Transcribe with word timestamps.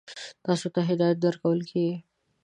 تاسو 0.45 0.67
ته 0.75 0.79
هدایت 0.89 1.17
درکول 1.23 1.59
کېږي. 1.71 1.97